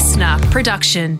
[0.00, 1.18] listener production.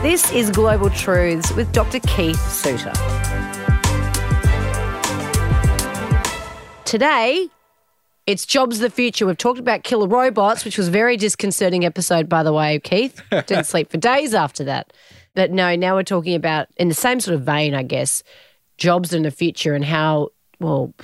[0.00, 2.00] This is Global Truths with Dr.
[2.00, 2.94] Keith Suter.
[6.86, 7.50] Today,
[8.26, 9.26] it's Jobs of the Future.
[9.26, 13.20] We've talked about killer robots, which was a very disconcerting episode, by the way, Keith.
[13.30, 14.94] Didn't sleep for days after that.
[15.34, 18.22] But no, now we're talking about, in the same sort of vein, I guess,
[18.78, 20.94] jobs in the future and how, well,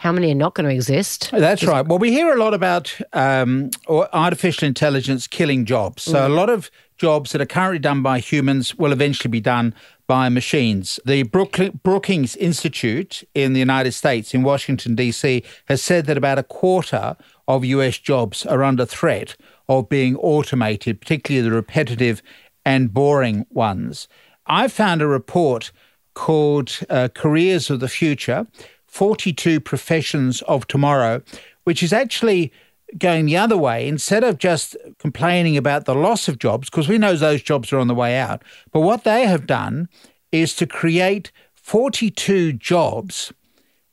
[0.00, 1.30] how many are not going to exist?
[1.30, 1.86] That's right.
[1.86, 6.04] Well, we hear a lot about um, artificial intelligence killing jobs.
[6.04, 6.24] So, mm.
[6.24, 9.74] a lot of jobs that are currently done by humans will eventually be done
[10.06, 10.98] by machines.
[11.04, 16.44] The Brookings Institute in the United States, in Washington, D.C., has said that about a
[16.44, 17.14] quarter
[17.46, 19.36] of US jobs are under threat
[19.68, 22.22] of being automated, particularly the repetitive
[22.64, 24.08] and boring ones.
[24.46, 25.72] I found a report
[26.14, 28.46] called uh, Careers of the Future
[28.90, 31.22] 42 Professions of Tomorrow,
[31.64, 32.52] which is actually
[32.98, 33.86] going the other way.
[33.86, 37.78] Instead of just complaining about the loss of jobs, because we know those jobs are
[37.78, 39.88] on the way out, but what they have done
[40.32, 43.32] is to create 42 jobs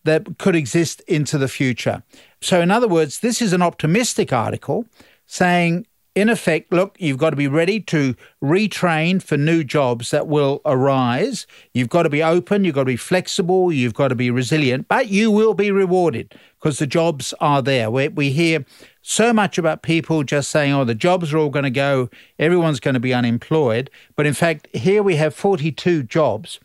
[0.03, 2.01] that could exist into the future.
[2.41, 4.87] So, in other words, this is an optimistic article
[5.27, 5.85] saying
[6.17, 10.61] in effect, look, you've got to be ready to retrain for new jobs that will
[10.65, 11.45] arise.
[11.75, 14.87] You've got to be open, you've got to be flexible, you've got to be resilient,
[14.87, 17.91] but you will be rewarded because the jobs are there.
[17.91, 18.65] We, we hear
[19.03, 22.09] so much about people just saying, oh, the jobs are all going to go,
[22.39, 23.91] everyone's going to be unemployed.
[24.15, 26.59] But in fact, here we have 42 jobs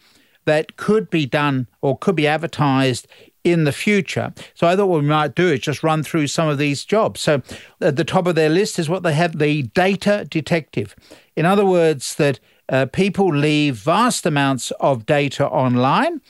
[0.46, 3.06] that could be done or could be advertised
[3.44, 4.32] in the future.
[4.54, 7.20] So I thought what we might do is just run through some of these jobs.
[7.20, 7.42] So
[7.80, 10.94] at the top of their list is what they have the data detective.
[11.36, 16.20] In other words, that uh, people leave vast amounts of data online.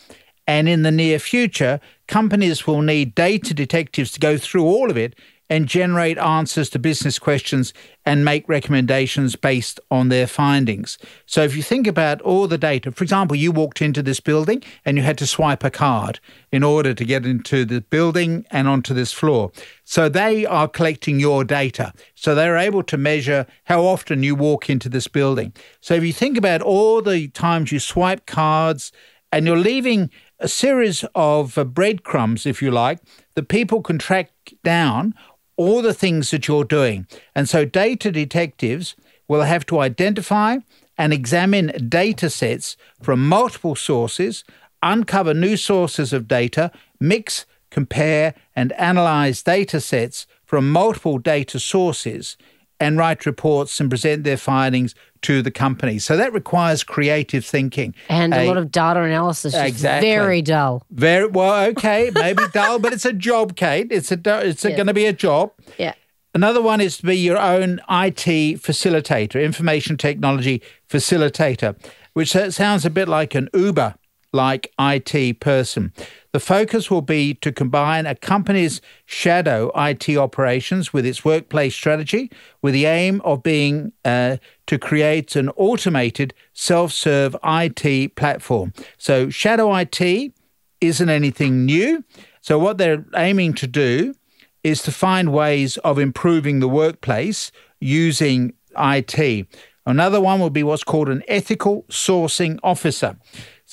[0.47, 4.97] And in the near future, companies will need data detectives to go through all of
[4.97, 5.15] it
[5.53, 7.75] and generate answers to business questions
[8.07, 10.97] and make recommendations based on their findings.
[11.27, 14.63] So, if you think about all the data, for example, you walked into this building
[14.87, 16.21] and you had to swipe a card
[16.51, 19.53] in order to get into the building and onto this floor.
[19.85, 21.93] So, they are collecting your data.
[22.15, 25.53] So, they're able to measure how often you walk into this building.
[25.83, 28.91] So, if you think about all the times you swipe cards
[29.31, 30.11] and you're leaving
[30.43, 33.01] a series of uh, breadcrumbs, if you like,
[33.35, 34.31] that people can track
[34.65, 35.15] down
[35.57, 37.07] all the things that you're doing.
[37.35, 38.97] And so data detectives
[39.29, 40.59] will have to identify
[40.99, 44.45] and examine data sets from multiple sources,
[44.83, 46.71] uncover new sources of data,
[47.01, 52.37] mix, compare, and analyze data sets from multiple data sources
[52.83, 55.99] and write reports and present their findings to the company.
[55.99, 59.55] So that requires creative thinking and a, a lot of data analysis.
[59.55, 60.85] Exactly, very dull.
[60.91, 61.71] Very well.
[61.71, 63.89] Okay, maybe dull, but it's a job, Kate.
[63.91, 64.77] It's a it's yes.
[64.77, 65.53] going to be a job.
[65.79, 65.95] Yeah.
[66.35, 71.77] Another one is to be your own IT facilitator, information technology facilitator,
[72.15, 73.95] which sounds a bit like an Uber
[74.33, 75.93] like IT person.
[76.33, 82.31] The focus will be to combine a company's shadow IT operations with its workplace strategy,
[82.63, 88.73] with the aim of being uh, to create an automated self serve IT platform.
[88.99, 90.33] So, shadow IT
[90.81, 92.05] isn't anything new.
[92.41, 94.15] So, what they're aiming to do
[94.65, 99.47] is to find ways of improving the workplace using IT.
[99.85, 103.17] Another one will be what's called an ethical sourcing officer.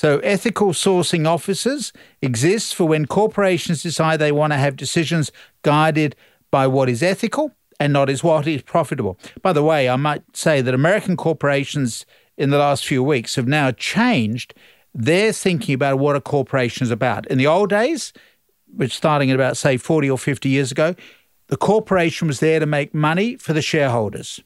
[0.01, 5.29] So, ethical sourcing officers exist for when corporations decide they want to have decisions
[5.61, 6.15] guided
[6.51, 7.51] by what is ethical
[7.81, 9.19] and not as what is profitable.
[9.41, 12.05] By the way, I might say that American corporations
[12.37, 14.53] in the last few weeks have now changed
[14.93, 17.27] their thinking about what a corporation is about.
[17.27, 18.13] In the old days,
[18.73, 20.95] which starting at about, say, 40 or 50 years ago,
[21.47, 24.39] the corporation was there to make money for the shareholders.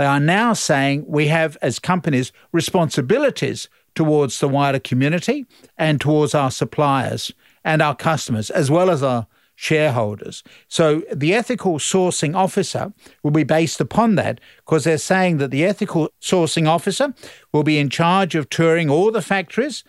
[0.00, 5.44] They are now saying we have, as companies, responsibilities towards the wider community
[5.76, 7.34] and towards our suppliers
[7.64, 10.42] and our customers, as well as our shareholders.
[10.68, 15.66] So the ethical sourcing officer will be based upon that because they're saying that the
[15.66, 17.12] ethical sourcing officer
[17.52, 19.84] will be in charge of touring all the factories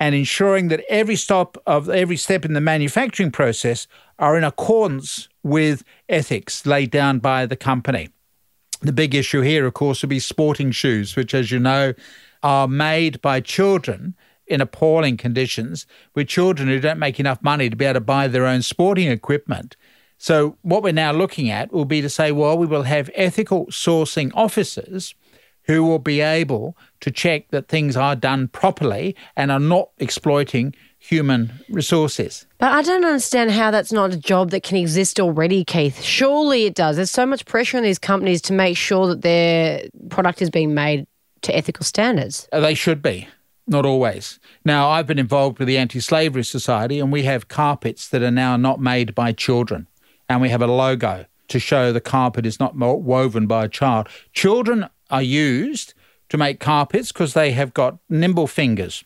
[0.00, 3.86] and ensuring that every stop of every step in the manufacturing process
[4.18, 8.08] are in accordance with ethics laid down by the company.
[8.80, 11.94] The big issue here, of course, would be sporting shoes, which, as you know,
[12.42, 14.14] are made by children
[14.46, 18.26] in appalling conditions with children who don't make enough money to be able to buy
[18.26, 19.76] their own sporting equipment.
[20.18, 23.66] So, what we're now looking at will be to say, well, we will have ethical
[23.66, 25.14] sourcing officers
[25.64, 30.74] who will be able to check that things are done properly and are not exploiting
[31.00, 32.46] human resources.
[32.58, 36.00] But I don't understand how that's not a job that can exist already, Keith.
[36.02, 36.96] Surely it does.
[36.96, 40.74] There's so much pressure on these companies to make sure that their product is being
[40.74, 41.06] made
[41.42, 42.48] to ethical standards.
[42.52, 43.26] Uh, They should be,
[43.66, 44.38] not always.
[44.64, 48.30] Now, I've been involved with the Anti Slavery Society, and we have carpets that are
[48.30, 49.88] now not made by children.
[50.28, 54.06] And we have a logo to show the carpet is not woven by a child.
[54.32, 55.94] Children are used
[56.28, 59.02] to make carpets because they have got nimble fingers,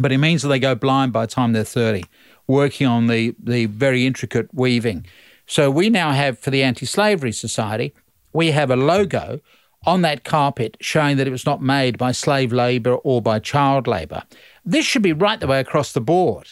[0.00, 2.04] but it means that they go blind by the time they're 30,
[2.46, 5.06] working on the, the very intricate weaving.
[5.46, 7.94] So we now have, for the Anti Slavery Society,
[8.32, 9.40] we have a logo
[9.86, 13.86] on that carpet showing that it was not made by slave labour or by child
[13.86, 14.22] labour.
[14.64, 16.48] This should be right the way across the board,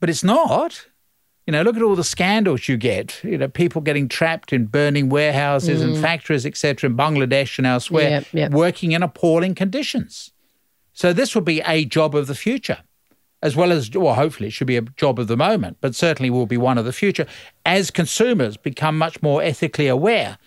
[0.00, 0.86] but it's not.
[1.46, 3.22] You know, look at all the scandals you get.
[3.22, 6.00] You know, people getting trapped in burning warehouses and mm.
[6.00, 8.52] factories, etc., in Bangladesh and elsewhere, Yep, yep.
[8.52, 10.30] working in appalling conditions.
[10.94, 12.78] So this will be a job of the future,
[13.42, 16.30] as well as, well, hopefully it should be a job of the moment, but certainly
[16.30, 17.26] will be one of the future
[17.66, 20.38] as consumers become much more ethically aware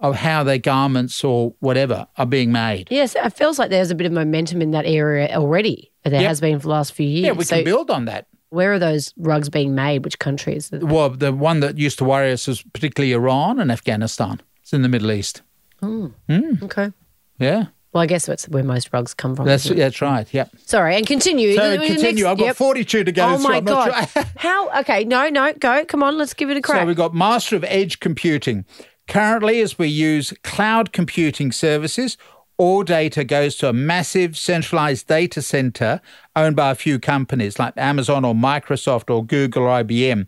[0.00, 2.86] of how their garments or whatever are being made.
[2.90, 5.90] Yes, it feels like there's a bit of momentum in that area already.
[6.04, 6.28] There Yep.
[6.28, 7.26] has been for the last few years.
[7.26, 8.28] Yeah, we so can build on that.
[8.50, 10.04] where are those rugs being made?
[10.04, 10.70] Which countries?
[10.72, 14.40] Well, the one that used to worry us is particularly Iran and Afghanistan.
[14.62, 15.42] It's in the Middle East.
[15.82, 16.12] Oh.
[16.28, 16.54] Hmm.
[16.62, 16.92] Okay.
[17.40, 19.46] Yeah, Well, I guess that's where most rugs come from.
[19.46, 20.26] that's that's right.
[20.32, 20.44] Yeah.
[20.66, 21.54] Sorry, and continue.
[21.54, 22.24] So The- continue.
[22.24, 22.56] next- I've got yep.
[22.56, 23.24] 42 to go.
[23.26, 24.08] Oh my not god!
[24.10, 24.80] sure- How?
[24.80, 25.84] Okay, no, no, go.
[25.86, 26.82] Come on, let's give it a crack.
[26.82, 28.64] So we've got Master of Edge Computing.
[29.08, 32.18] Currently, as we use cloud computing services,
[32.58, 36.02] all data goes to a massive centralized data center
[36.36, 40.26] owned by a few companies like Amazon or Microsoft or Google or IBM.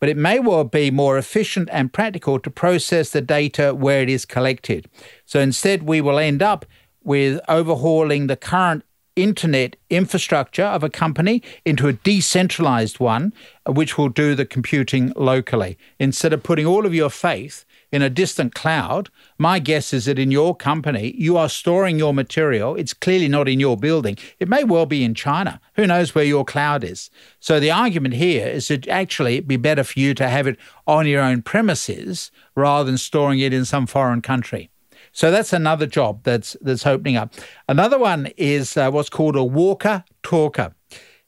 [0.00, 4.08] But it may well be more efficient and practical to process the data where it
[4.10, 4.88] is collected.
[5.24, 6.66] So instead, we will end up
[7.02, 8.84] with overhauling the current
[9.16, 13.32] internet infrastructure of a company into a decentralized one,
[13.66, 15.76] uh, which will do the computing locally.
[15.98, 20.18] Instead of putting all of your faith in a distant cloud, my guess is that
[20.18, 22.76] in your company, you are storing your material.
[22.76, 24.16] It's clearly not in your building.
[24.38, 25.60] It may well be in China.
[25.74, 27.10] Who knows where your cloud is?
[27.40, 30.56] So the argument here is that actually it'd be better for you to have it
[30.86, 34.70] on your own premises rather than storing it in some foreign country.
[35.12, 37.34] So that's another job that's that's opening up.
[37.68, 40.74] Another one is uh, what's called a walker talker.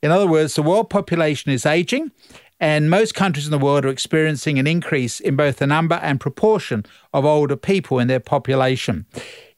[0.02, 2.10] In other words, the world population is aging,
[2.58, 6.20] and most countries in the world are experiencing an increase in both the number and
[6.20, 9.06] proportion of older people in their population.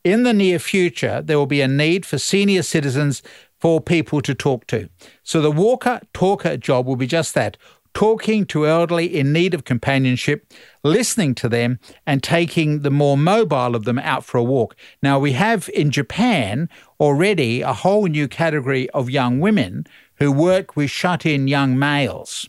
[0.05, 3.23] In the near future, there will be a need for senior citizens
[3.59, 4.91] for people to talk to.
[5.23, 7.57] So the walker talker job will be just that
[7.95, 10.53] talking to elderly in need of companionship,
[10.83, 14.77] listening to them, and taking the more mobile of them out for a walk.
[15.03, 16.69] Now, we have in Japan
[17.01, 19.87] already a whole new category of young women
[20.17, 22.49] who work with shut in young males.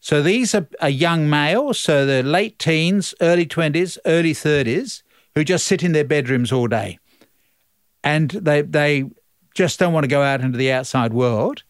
[0.00, 5.02] So these are, are young males, so they're late teens, early 20s, early 30s,
[5.34, 6.98] who just sit in their bedrooms all day.
[8.02, 9.10] And they, they
[9.54, 11.62] just don't want to go out into the outside world.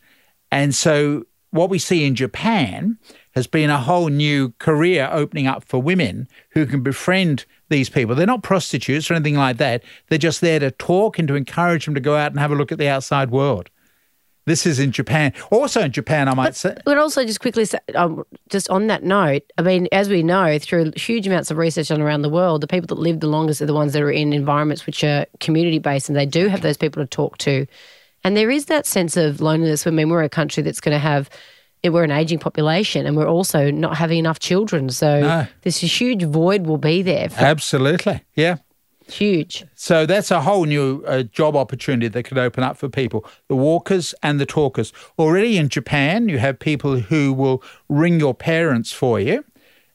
[0.53, 2.99] And so what we see in Japan
[3.35, 8.15] has been a whole new career opening up for women who can befriend these people.
[8.15, 9.83] They're not prostitutes or anything like that.
[10.09, 12.56] They're just there to talk and to encourage them to go out and have a
[12.56, 13.71] look at the outside world.
[14.47, 15.35] This is in Japan.
[15.50, 16.75] Also in Japan, I might say.
[16.87, 20.59] But also, just quickly, say- um, just on that note, I mean, as we know
[20.59, 23.61] through huge amounts of research on around the world, the people that live the longest
[23.61, 26.62] are the ones that are in environments which are community based, and they do have
[26.62, 27.67] those people to talk to.
[28.25, 29.87] And there is that sense of loneliness.
[29.87, 31.30] I mean, we're a country that's going to have,
[31.84, 34.90] we're an aging population, and we're also not having enough children.
[34.90, 35.46] So No.
[35.62, 37.28] this huge void will be there.
[37.37, 38.22] Absolutely.
[38.34, 38.56] Yeah.
[39.10, 39.64] huge.
[39.75, 43.56] So that's a whole new uh, job opportunity that could open up for people the
[43.56, 44.92] walkers and the talkers.
[45.18, 49.44] Already in Japan, you have people who will ring your parents for you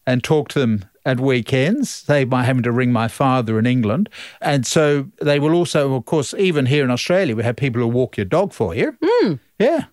[0.08, 4.10] and talk to them at weekends, say by having to ring my father in England.
[4.42, 7.88] And so they will also, of course, even here in Australia, we have people who
[7.88, 8.96] walk your dog for you.
[9.04, 9.34] Hmm.
[9.60, 9.86] Yeah.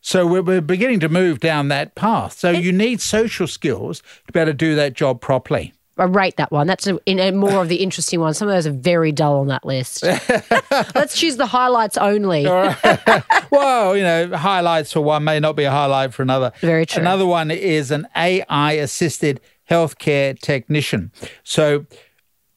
[0.00, 2.38] So we're, we're beginning to move down that path.
[2.38, 5.72] So you need social skills to be able to do that job properly.
[5.98, 6.66] I rate that one.
[6.66, 8.34] That's a, in a more of the interesting one.
[8.34, 10.02] Some of those are very dull on that list.
[10.94, 12.44] Let's choose the highlights only.
[13.50, 16.52] well, you know, highlights for one may not be a highlight for another.
[16.60, 17.00] Very true.
[17.00, 21.12] Another one is an AI assisted healthcare technician.
[21.44, 21.86] So,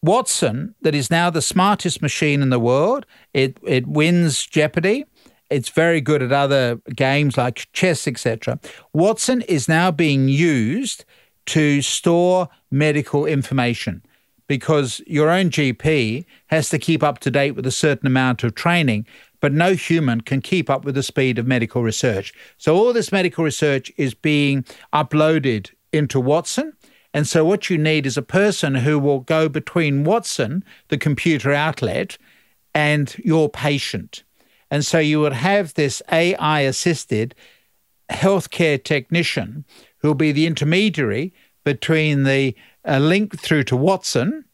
[0.01, 5.06] Watson, that is now the smartest machine in the world, it, it wins Jeopardy.
[5.50, 8.60] It's very good at other games like chess, etc.
[8.94, 11.06] Watson is now being used
[11.48, 14.04] to store medical information
[14.48, 18.56] because your own GP has to keep up to date with a certain amount of
[18.56, 19.06] training
[19.39, 22.34] but no human can keep up with the speed of medical research.
[22.58, 26.74] So all this medical research is being uploaded into Watson.
[27.13, 31.51] And so what you need is a person who will go between Watson, the computer
[31.51, 32.18] outlet,
[32.74, 34.24] and your patient.
[34.72, 37.34] And so you would have this AI assisted
[38.12, 39.66] healthcare technician
[40.00, 42.56] who will be the intermediary between the
[42.88, 44.46] uh, link through to Watson.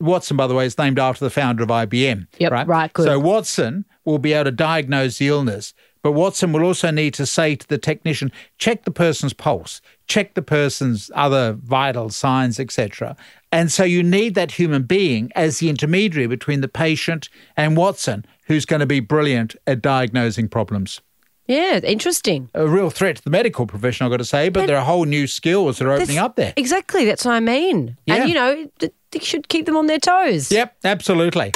[0.00, 2.26] Watson, by the way, is named after the founder of IBM.
[2.38, 2.66] Yep, right?
[2.66, 3.06] right, good.
[3.06, 7.26] So Watson will be able to diagnose the illness, but Watson will also need to
[7.26, 13.16] say to the technician, check the person's pulse, check the person's other vital signs, etc.
[13.50, 18.24] And so you need that human being as the intermediary between the patient and Watson,
[18.46, 21.00] who's going to be brilliant at diagnosing problems
[21.46, 22.50] Yeah, interesting.
[22.54, 25.04] a real threat to the medical profession, I've got to say, but there are whole
[25.04, 26.52] new skills that are opening up there.
[26.56, 27.04] Exactly.
[27.04, 27.96] That's what I mean.
[28.06, 28.14] Yeah.
[28.16, 30.50] And, you know, you should keep them on their toes.
[30.50, 31.52] Yep, absolutely.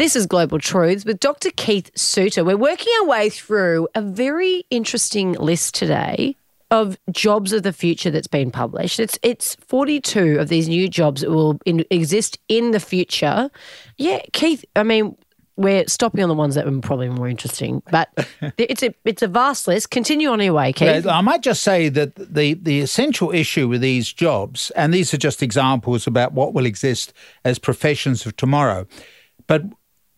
[0.00, 1.50] This is Global Truths with Dr.
[1.56, 2.42] Keith Suter.
[2.42, 6.36] We're working our way through a very interesting list today
[6.70, 8.98] of jobs of the future that's been published.
[8.98, 13.50] It's it's 42 of these new jobs that will in, exist in the future.
[13.98, 15.18] Yeah, Keith, I mean,
[15.56, 18.08] we're stopping on the ones that are probably more interesting, but
[18.56, 19.90] it's a it's a vast list.
[19.90, 21.06] Continue on your way, Keith.
[21.06, 25.18] I might just say that the, the essential issue with these jobs, and these are
[25.18, 27.12] just examples about what will exist
[27.44, 28.86] as professions of tomorrow,
[29.46, 29.62] but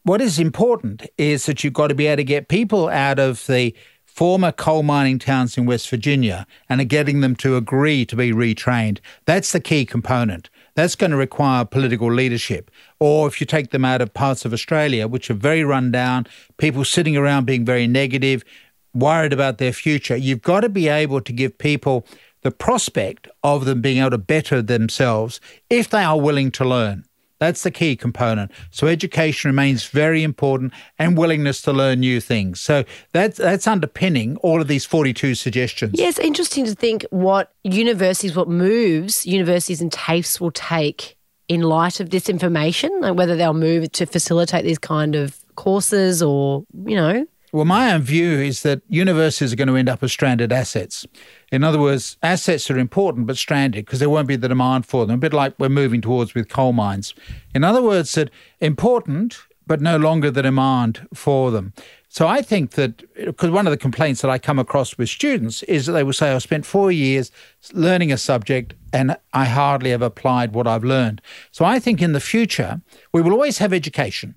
[0.05, 3.47] what is important is that you've got to be able to get people out of
[3.47, 8.33] the former coal mining towns in West Virginia and getting them to agree to be
[8.33, 8.99] retrained.
[9.25, 10.51] That's the key component.
[10.75, 12.71] That's going to require political leadership.
[12.99, 16.27] Or if you take them out of parts of Australia, which are very run down,
[16.59, 18.45] people sitting around being very negative,
[18.93, 22.07] worried about their future, you've got to be able to give people
[22.43, 25.41] the prospect of them being able to better themselves
[25.71, 27.05] if they are willing to learn.
[27.43, 28.53] That's the key component.
[28.71, 32.61] So education remains very important and willingness to learn new things.
[32.61, 35.99] So that's that's underpinning all of these 42 suggestions.
[35.99, 41.17] Yeah, it's interesting to think what universities, what moves universities and TAFEs will take
[41.49, 46.23] in light of this information, like whether they'll move to facilitate these kind of courses
[46.23, 47.27] or, you know.
[47.53, 51.07] Well, my own view is that universities are going to end up as stranded assets.
[51.51, 55.05] In other words, assets are important but stranded because there won't be the demand for
[55.05, 57.13] them, a bit like we're moving towards with coal mines.
[57.55, 58.31] In other words, that
[58.61, 61.75] important but no longer the demand for them.
[62.09, 65.63] So I think that because one of the complaints that I come across with students
[65.65, 67.31] is that they will say, I spent four years
[67.75, 71.21] learning a subject and I hardly have applied what I've learned.
[71.51, 72.81] So I think in the future,
[73.13, 74.37] we will always have education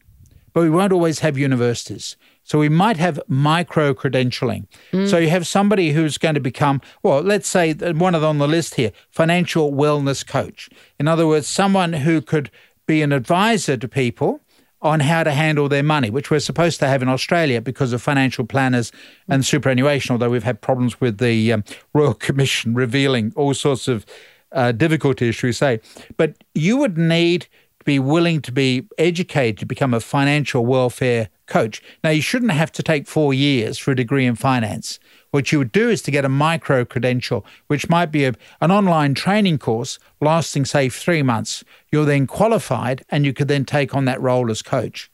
[0.55, 2.15] but we won't always have universities.
[2.46, 4.68] So we might have micro credentialing.
[5.08, 8.38] So you have somebody who's going to become, well, let's say one of them on
[8.38, 10.70] the list here, financial wellness coach.
[11.00, 12.52] In other words, someone who could
[12.86, 14.42] be an advisor to people
[14.80, 18.02] on how to handle their money, which we're supposed to have in Australia because of
[18.02, 18.92] financial planners
[19.28, 24.06] and superannuation, although we've had problems with the um, Royal Commission revealing all sorts of
[24.52, 25.80] uh, difficulties, shall we say.
[26.16, 27.48] But you would need
[27.80, 31.82] to be willing to be educated to become a financial welfare coach.
[32.04, 35.00] Now, you shouldn't have to take four years for a degree in finance.
[35.32, 38.72] What you would do is to get a micro credential, which might be a, an
[38.72, 41.64] online training course lasting, say, three months.
[41.92, 45.12] You're then qualified and you could then take on that role as coach.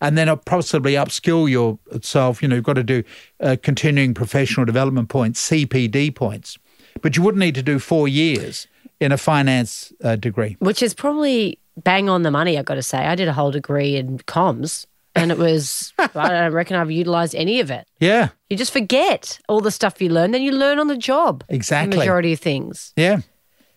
[0.00, 2.42] And then possibly upskill yourself.
[2.42, 3.04] You know, you've got to do
[3.40, 6.58] uh, continuing professional development points, CPD points.
[7.00, 8.66] But you wouldn't need to do four years
[9.00, 10.56] in a finance uh, degree.
[10.58, 12.98] Which is probably bang on the money, I've got to say.
[12.98, 17.34] I did a whole degree in comms and it was, I don't reckon I've utilized
[17.34, 17.86] any of it.
[18.00, 21.44] Yeah, You just forget all the stuff you learn, then you learn on the job.
[21.48, 21.92] Exactly.
[21.92, 22.92] The majority of things.
[22.96, 23.20] yeah.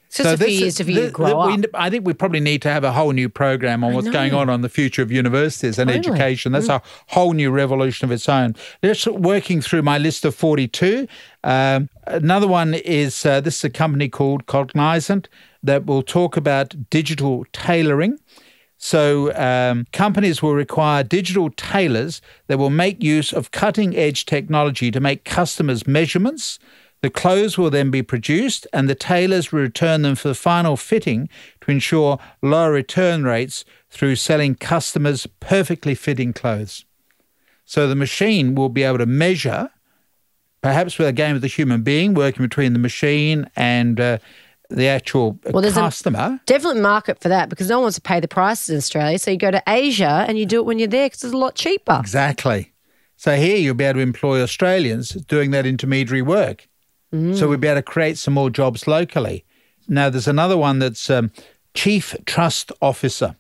[0.08, 1.66] It's just a few years for you grow we- up.
[1.74, 4.50] I think we probably need to have a whole new program on what's going on
[4.50, 6.16] on the future of universities and Totally.
[6.16, 6.54] education.
[6.54, 8.56] That's a whole new revolution of its own.
[8.82, 11.06] Just working through my list of 42.
[11.44, 15.28] Um, another one is uh, this is a company called Cognizant
[15.64, 18.18] that will talk about digital tailoring.
[18.78, 24.92] So, um, companies will require digital tailors that will make use of cutting edge technology
[24.92, 26.60] to make customers' measurements.
[27.02, 30.76] The clothes will then be produced, and the tailors will return them for the final
[30.76, 31.30] fitting
[31.62, 36.84] to ensure lower return rates through selling customers perfectly fitting clothes.
[37.64, 39.70] So, the machine will be able to measure,
[40.62, 44.18] perhaps with a game of the human being working between the machine and uh,
[44.70, 46.40] the actual Well, there's a- customer.
[46.46, 49.20] Definite market for that because no one wants to pay the prices in Australia.
[49.20, 51.38] So you go to Asia and you do it when you're there because it's a
[51.38, 51.98] lot cheaper.
[52.00, 52.74] Exactly.
[53.18, 56.68] So here you'll be able to employ Australians doing that intermediary work.
[57.34, 59.46] So we'll be able to create some more jobs locally.
[59.88, 61.32] Now, there's another one that's um,
[61.74, 63.38] Chief Trust Officer.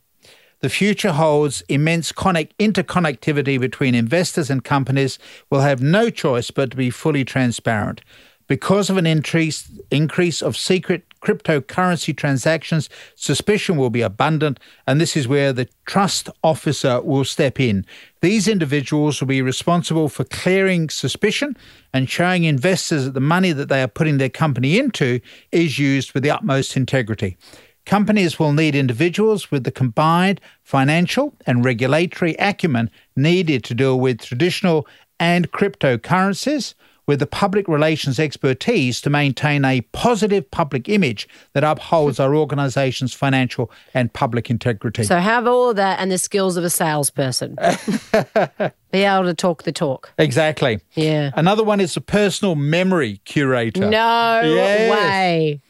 [0.61, 6.71] The future holds immense connect- interconnectivity between investors and companies will have no choice but
[6.71, 7.99] to be fully transparent.
[8.47, 15.17] Because of an increase, increase of secret cryptocurrency transactions, suspicion will be abundant, and this
[15.17, 17.85] is where the trust officer will step in.
[18.21, 21.57] These individuals will be responsible for clearing suspicion
[21.93, 25.19] and showing investors that the money that they are putting their company into
[25.51, 27.37] is used with the utmost integrity.
[27.85, 34.21] Companies will need individuals with the combined financial and regulatory acumen needed to deal with
[34.21, 34.87] traditional
[35.19, 36.73] and cryptocurrencies,
[37.07, 43.13] with the public relations expertise to maintain a positive public image that upholds our organisation's
[43.13, 45.03] financial and public integrity.
[45.03, 47.55] So have all of that and the skills of a salesperson.
[48.91, 50.11] Be able to talk the talk.
[50.17, 50.79] exactly.
[50.93, 51.31] Yeah.
[51.35, 53.89] Another one is a personal memory curator.
[53.89, 54.91] No Yes.
[54.91, 55.61] way.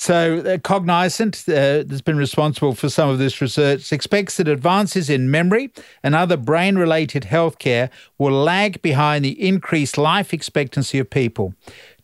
[0.00, 5.10] So, uh, Cognizant, uh, that's been responsible for some of this research, expects that advances
[5.10, 5.72] in memory
[6.04, 11.52] and other brain related healthcare will lag behind the increased life expectancy of people.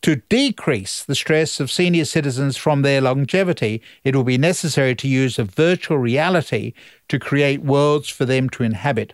[0.02, 5.06] To decrease the stress of senior citizens from their longevity, it will be necessary to
[5.06, 6.72] use a virtual reality
[7.06, 9.12] to create worlds for them to inhabit.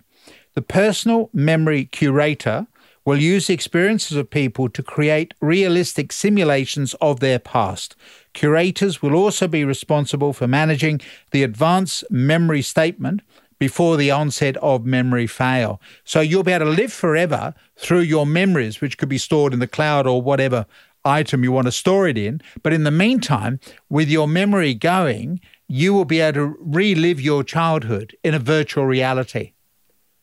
[0.55, 2.67] The personal memory curator
[3.05, 7.97] will use the experiences of people to create realistic simulations of their past.
[8.33, 11.01] Curators will also be responsible for managing
[11.33, 13.23] the advanced memory statement
[13.59, 15.81] before the onset of memory fail.
[16.05, 19.59] So you'll be able to live forever through your memories, which could be stored in
[19.59, 20.67] the cloud or whatever
[21.05, 22.41] item you want to store it in.
[22.63, 27.45] But in the meantime, with your memory going, you will be able to relive your
[27.45, 29.53] childhood in a virtual reality.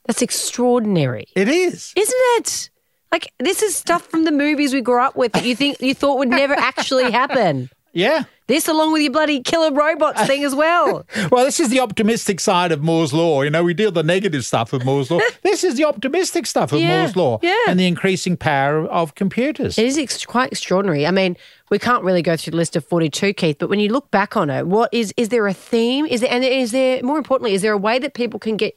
[0.06, 1.28] That's extraordinary.
[1.36, 1.94] It is.
[1.96, 2.70] Isn't it?
[3.12, 5.94] Like this is stuff from the movies we grew up with that you think you
[5.94, 7.70] thought would never actually happen.
[7.98, 8.25] Yeah.
[8.46, 11.06] This along with your bloody killer robots thing as well.
[11.32, 13.42] Well, this is the optimistic side of Moore's Law.
[13.42, 15.20] You know, we deal with the negative stuff of Moore's Law.
[15.42, 17.56] this is the optimistic stuff of Yeah, Moore's Law yeah.
[17.68, 19.77] and the increasing power of computers.
[19.80, 21.08] It is ex- quite extraordinary.
[21.08, 21.36] I mean,
[21.71, 24.38] we can't really go through the list of 42, Keith, but when you look back
[24.38, 26.06] on it, what is is there a theme?
[26.06, 28.76] Is there and is there more importantly, is there a way that people can get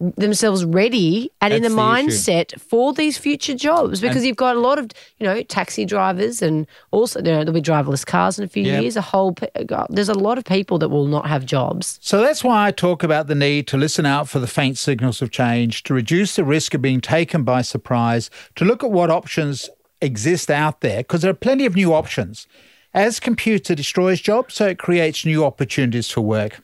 [0.00, 2.18] themselves ready and in the, That's the issue.
[2.18, 6.40] mindset for these future jobs because you've got a lot of you know taxi drivers
[6.40, 9.50] and also you know, there'll be driverless cars in a few years a whole pe-
[9.68, 12.70] uh, there's a lot of people that will not have jobs So that's why I
[12.70, 16.34] talk about the need to listen out for the faint signals of change, to reduce
[16.36, 19.68] the risk of being taken by surprise, to look at what options
[20.00, 22.46] exist out there, because there are plenty of new options.
[22.94, 26.60] As computer destroys jobs, so it creates new opportunities for work.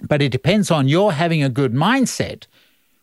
[0.00, 2.46] But it depends on your having a good mindset,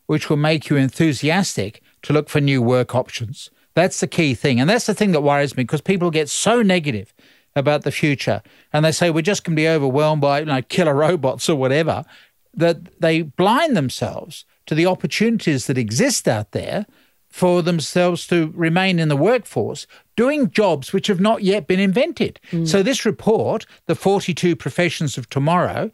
[0.08, 3.50] which will make you enthusiastic to look for new work options.
[3.74, 4.60] That's the key thing.
[4.60, 7.14] And that's the thing that worries me because people get so negative
[7.56, 8.42] about the future
[8.74, 11.56] and they say we're just going to be overwhelmed by you know, killer robots or
[11.56, 12.06] whatever
[12.54, 16.86] that they blind themselves to the opportunities that exist out there
[17.30, 22.40] for themselves to remain in the workforce doing jobs which have not yet been invented.
[22.52, 22.66] Mm.
[22.66, 25.92] So, this report, The 42 Professions of Tomorrow,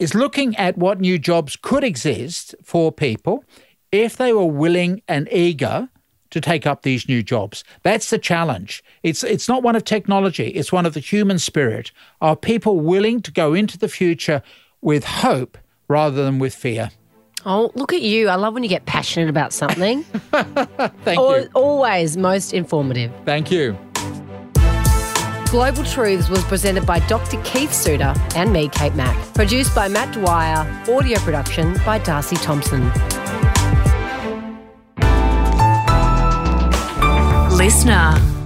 [0.00, 3.44] is looking at what new jobs could exist for people
[3.92, 5.88] if they were willing and eager
[6.30, 7.62] to take up these new jobs.
[7.82, 8.82] That's the challenge.
[9.02, 11.92] It's it's not one of technology, it's one of the human spirit.
[12.20, 14.42] Are people willing to go into the future
[14.80, 15.58] with hope
[15.88, 16.90] rather than with fear?
[17.46, 20.02] oh look at you i love when you get passionate about something
[21.06, 21.48] Thank Al- you.
[21.54, 23.78] always most informative Thank you.
[25.50, 27.42] Global Truths was presented by Dr.
[27.42, 29.16] Keith Suter and me, Kate Mack.
[29.34, 30.64] Produced by Matt Dwyer.
[30.88, 32.84] Audio production by Darcy Thompson.
[37.58, 38.39] Listener.